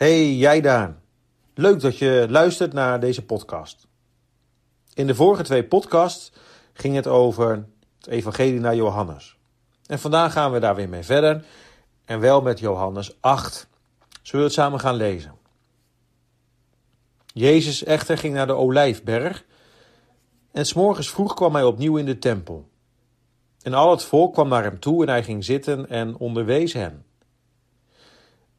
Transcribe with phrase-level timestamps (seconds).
[0.00, 0.96] Hey, jij daar.
[1.54, 3.86] Leuk dat je luistert naar deze podcast.
[4.94, 6.32] In de vorige twee podcasts
[6.72, 7.66] ging het over
[7.98, 9.36] het evangelie naar Johannes.
[9.86, 11.44] En vandaag gaan we daar weer mee verder.
[12.04, 13.68] En wel met Johannes 8.
[14.22, 15.34] Zullen we het samen gaan lezen?
[17.26, 19.44] Jezus echter ging naar de Olijfberg.
[20.52, 22.68] En s'morgens vroeg kwam hij opnieuw in de tempel.
[23.62, 27.04] En al het volk kwam naar hem toe en hij ging zitten en onderwees hen.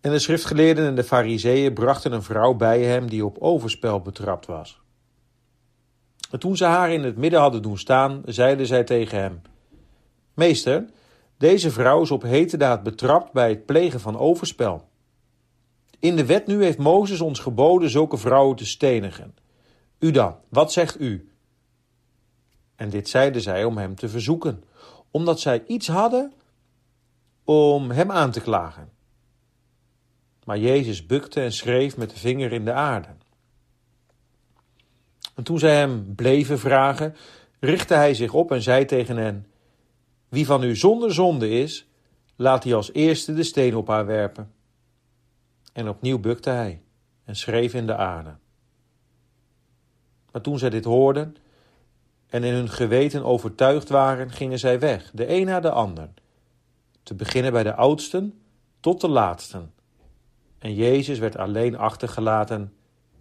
[0.00, 4.46] En de schriftgeleerden en de fariseeën brachten een vrouw bij hem die op overspel betrapt
[4.46, 4.80] was.
[6.30, 9.42] En toen ze haar in het midden hadden doen staan, zeiden zij tegen hem:
[10.34, 10.84] Meester,
[11.36, 14.88] deze vrouw is op heterdaad betrapt bij het plegen van overspel.
[15.98, 19.34] In de wet nu heeft Mozes ons geboden zulke vrouwen te stenigen.
[19.98, 21.32] U dan, wat zegt u?
[22.76, 24.64] En dit zeiden zij om hem te verzoeken,
[25.10, 26.32] omdat zij iets hadden
[27.44, 28.90] om hem aan te klagen.
[30.48, 33.08] Maar Jezus bukte en schreef met de vinger in de aarde.
[35.34, 37.16] En toen zij hem bleven vragen,
[37.60, 39.46] richtte hij zich op en zei tegen hen:
[40.28, 41.88] Wie van u zonder zonde is,
[42.36, 44.52] laat hij als eerste de steen op haar werpen.
[45.72, 46.82] En opnieuw bukte hij
[47.24, 48.36] en schreef in de aarde.
[50.32, 51.36] Maar toen zij dit hoorden
[52.26, 56.08] en in hun geweten overtuigd waren, gingen zij weg, de een na de ander,
[57.02, 58.42] te beginnen bij de oudsten
[58.80, 59.76] tot de laatsten.
[60.58, 62.72] En Jezus werd alleen achtergelaten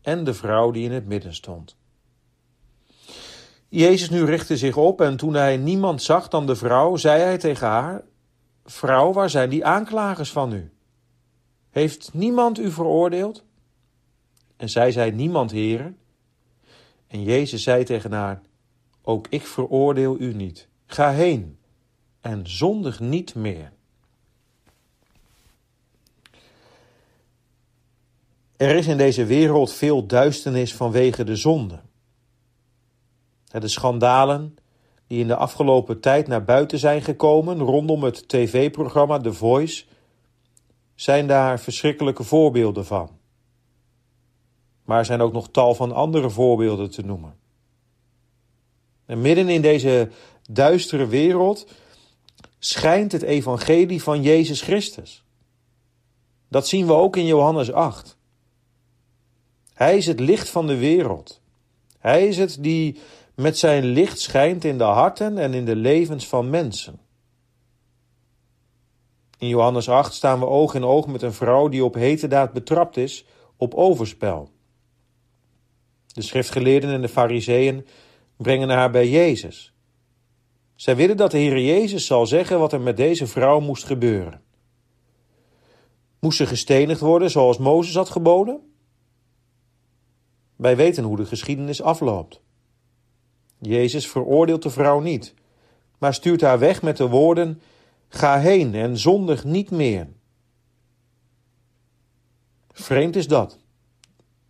[0.00, 1.76] en de vrouw die in het midden stond.
[3.68, 7.38] Jezus nu richtte zich op en toen hij niemand zag dan de vrouw, zei hij
[7.38, 8.02] tegen haar:
[8.64, 10.72] Vrouw, waar zijn die aanklagers van u?
[11.70, 13.44] Heeft niemand u veroordeeld?
[14.56, 15.98] En zij zei: Niemand, heren.
[17.06, 18.40] En Jezus zei tegen haar:
[19.02, 20.68] Ook ik veroordeel u niet.
[20.86, 21.58] Ga heen
[22.20, 23.72] en zondig niet meer.
[28.58, 31.80] Er is in deze wereld veel duisternis vanwege de zonde.
[33.44, 34.56] De schandalen
[35.06, 39.84] die in de afgelopen tijd naar buiten zijn gekomen rondom het tv-programma The Voice,
[40.94, 43.10] zijn daar verschrikkelijke voorbeelden van.
[44.84, 47.36] Maar er zijn ook nog tal van andere voorbeelden te noemen.
[49.06, 50.10] En midden in deze
[50.50, 51.72] duistere wereld
[52.58, 55.24] schijnt het evangelie van Jezus Christus.
[56.48, 58.17] Dat zien we ook in Johannes 8.
[59.78, 61.40] Hij is het licht van de wereld.
[61.98, 62.98] Hij is het die
[63.34, 67.00] met zijn licht schijnt in de harten en in de levens van mensen.
[69.38, 72.96] In Johannes 8 staan we oog in oog met een vrouw die op heterdaad betrapt
[72.96, 73.24] is
[73.56, 74.50] op overspel.
[76.06, 77.86] De schriftgeleerden en de fariseeën
[78.36, 79.72] brengen haar bij Jezus.
[80.74, 84.42] Zij willen dat de Heer Jezus zal zeggen wat er met deze vrouw moest gebeuren.
[86.20, 88.67] Moest ze gestenigd worden zoals Mozes had geboden?
[90.58, 92.40] Wij weten hoe de geschiedenis afloopt.
[93.58, 95.34] Jezus veroordeelt de vrouw niet,
[95.98, 97.60] maar stuurt haar weg met de woorden:
[98.08, 100.08] Ga heen en zondig niet meer.
[102.70, 103.58] Vreemd is dat,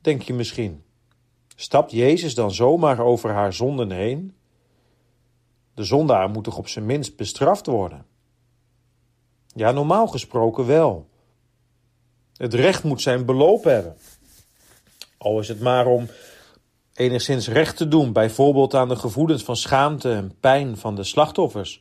[0.00, 0.82] denk je misschien.
[1.56, 4.34] Stapt Jezus dan zomaar over haar zonden heen?
[5.74, 8.06] De zondaar moet toch op zijn minst bestraft worden?
[9.46, 11.08] Ja, normaal gesproken wel.
[12.36, 13.96] Het recht moet zijn beloop hebben.
[15.24, 16.08] Al is het maar om
[16.94, 21.80] enigszins recht te doen, bijvoorbeeld aan de gevoelens van schaamte en pijn van de slachtoffers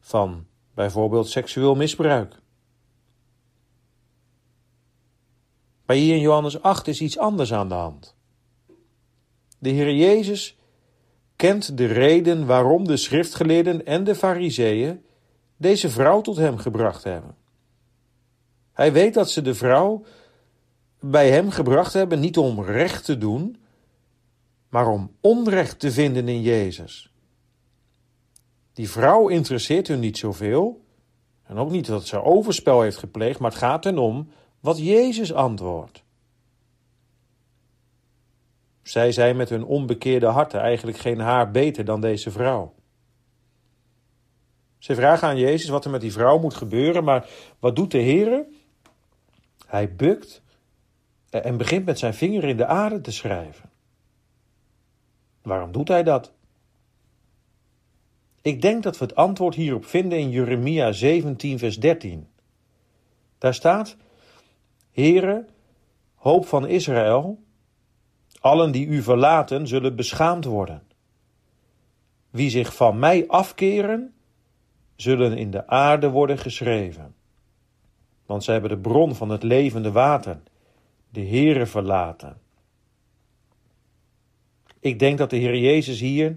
[0.00, 2.34] van bijvoorbeeld seksueel misbruik.
[5.86, 8.16] Maar hier in Johannes 8 is iets anders aan de hand.
[9.58, 10.56] De Heer Jezus
[11.36, 15.04] kent de reden waarom de schriftgeleerden en de fariseeën
[15.56, 17.36] deze vrouw tot hem gebracht hebben.
[18.72, 20.04] Hij weet dat ze de vrouw
[21.00, 23.56] bij hem gebracht hebben, niet om recht te doen,
[24.68, 27.12] maar om onrecht te vinden in Jezus.
[28.72, 30.84] Die vrouw interesseert hun niet zoveel,
[31.42, 34.30] en ook niet dat ze overspel heeft gepleegd, maar het gaat hen om
[34.60, 36.02] wat Jezus antwoordt.
[38.82, 42.74] Zij zijn met hun onbekeerde harten eigenlijk geen haar beter dan deze vrouw.
[44.78, 47.98] Ze vragen aan Jezus wat er met die vrouw moet gebeuren, maar wat doet de
[47.98, 48.44] Heer?
[49.66, 50.42] Hij bukt
[51.30, 53.70] en begint met zijn vinger in de aarde te schrijven.
[55.42, 56.32] Waarom doet hij dat?
[58.42, 62.28] Ik denk dat we het antwoord hierop vinden in Jeremia 17, vers 13.
[63.38, 63.96] Daar staat:
[64.92, 65.46] Heere,
[66.14, 67.42] hoop van Israël,
[68.40, 70.82] allen die u verlaten zullen beschaamd worden.
[72.30, 74.14] Wie zich van mij afkeren,
[74.96, 77.14] zullen in de aarde worden geschreven.
[78.26, 80.40] Want zij hebben de bron van het levende water
[81.10, 82.40] de Heere verlaten.
[84.80, 86.34] Ik denk dat de Heer Jezus hier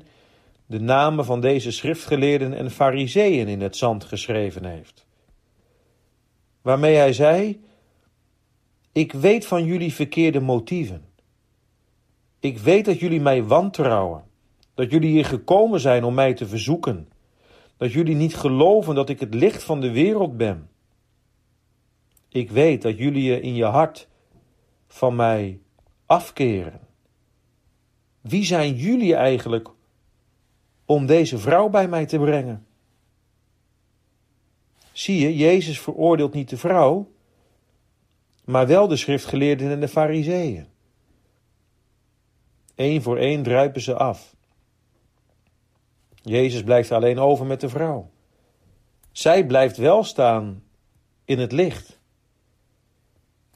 [0.66, 5.06] de namen van deze schriftgeleerden en fariseeën in het zand geschreven heeft.
[6.62, 7.64] Waarmee hij zei:
[8.92, 11.06] Ik weet van jullie verkeerde motieven.
[12.40, 14.24] Ik weet dat jullie mij wantrouwen,
[14.74, 17.08] dat jullie hier gekomen zijn om mij te verzoeken,
[17.78, 20.70] dat jullie niet geloven dat ik het licht van de wereld ben.
[22.30, 24.08] Ik weet dat jullie je in je hart
[24.94, 25.60] van mij
[26.06, 26.80] afkeren.
[28.22, 29.70] Wie zijn jullie eigenlijk
[30.86, 32.66] om deze vrouw bij mij te brengen?
[34.92, 37.12] Zie je, Jezus veroordeelt niet de vrouw,
[38.46, 40.68] maar wel de schriftgeleerden en de fariseeën.
[42.76, 44.36] Eén voor één druipen ze af.
[46.22, 48.12] Jezus blijft alleen over met de vrouw.
[49.12, 50.64] Zij blijft wel staan
[51.26, 52.00] in het licht.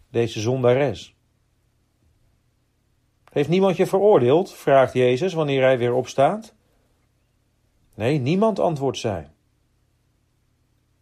[0.09, 1.16] Deze zondares.
[3.31, 4.53] Heeft niemand je veroordeeld?
[4.53, 6.53] vraagt Jezus wanneer hij weer opstaat.
[7.95, 9.29] Nee, niemand, antwoordt zij.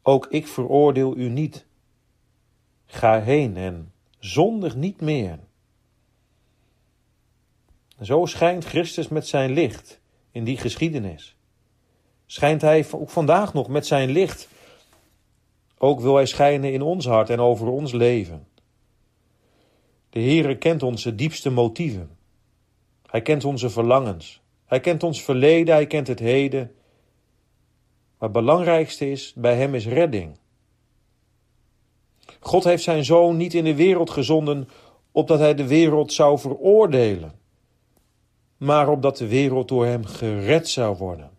[0.02, 1.66] Ook ik veroordeel u niet.
[2.86, 5.40] Ga heen en zondig niet meer.
[8.02, 10.00] Zo schijnt Christus met zijn licht
[10.32, 11.36] in die geschiedenis.
[12.26, 14.48] Schijnt hij ook vandaag nog met zijn licht.
[15.78, 18.48] Ook wil hij schijnen in ons hart en over ons leven.
[20.16, 22.10] De Heere kent onze diepste motieven.
[23.06, 24.42] Hij kent onze verlangens.
[24.66, 26.72] Hij kent ons verleden, hij kent het heden.
[28.18, 30.38] Maar het belangrijkste is, bij hem is redding.
[32.40, 34.70] God heeft zijn zoon niet in de wereld gezonden
[35.12, 37.40] opdat hij de wereld zou veroordelen,
[38.58, 41.32] maar opdat de wereld door hem gered zou worden.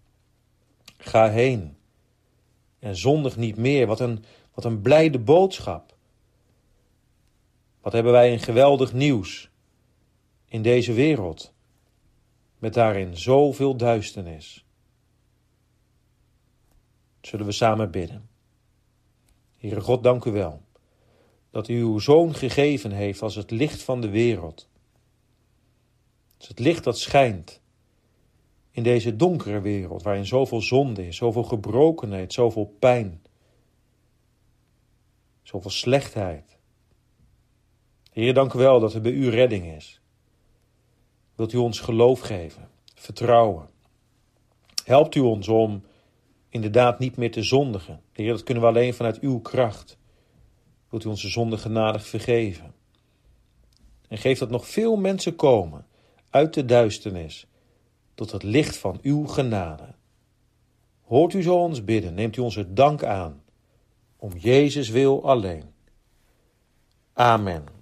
[0.98, 1.76] Ga heen
[2.78, 4.00] en zondig niet meer.
[4.00, 4.24] Een,
[4.54, 5.95] wat een blijde boodschap.
[7.86, 9.50] Wat hebben wij een geweldig nieuws
[10.46, 11.52] in deze wereld,
[12.58, 14.64] met daarin zoveel duisternis.
[17.20, 18.28] Zullen we samen bidden.
[19.56, 20.62] Heere God, dank u wel
[21.50, 24.68] dat u uw zoon gegeven heeft als het licht van de wereld.
[26.38, 27.60] Als het licht dat schijnt
[28.70, 33.22] in deze donkere wereld waarin zoveel zonde is, zoveel gebrokenheid, zoveel pijn,
[35.42, 36.55] zoveel slechtheid.
[38.16, 40.00] Heer, dank u wel dat er bij u redding is.
[41.34, 43.68] Wilt u ons geloof geven, vertrouwen.
[44.84, 45.82] Helpt u ons om
[46.48, 48.00] inderdaad niet meer te zondigen.
[48.12, 49.98] Heer, dat kunnen we alleen vanuit uw kracht.
[50.88, 52.74] Wilt u onze zonde genadig vergeven.
[54.08, 55.86] En geef dat nog veel mensen komen
[56.30, 57.46] uit de duisternis
[58.14, 59.94] tot het licht van uw genade.
[61.02, 63.42] Hoort u zo ons bidden, neemt u onze dank aan,
[64.16, 65.64] om Jezus wil alleen.
[67.12, 67.75] Amen.